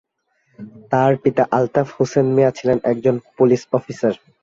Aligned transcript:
তার 0.91 1.11
পিতা 1.23 1.43
আলতাফ 1.51 1.87
হোসেন 1.97 2.25
মিয়া 2.35 2.51
ছিলেন 2.57 2.77
একজন 2.83 3.15
পুলিশ 3.37 3.61
অফিসার। 3.71 4.13